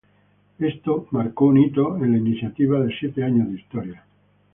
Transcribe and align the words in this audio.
Esto 0.57 1.07
marcó 1.11 1.45
un 1.45 1.59
hito 1.59 1.95
en 1.97 2.13
la 2.13 2.17
iniciativa 2.17 2.79
de 2.79 2.91
siete 2.99 3.23
años 3.23 3.49
de 3.51 3.59
historia. 3.59 4.03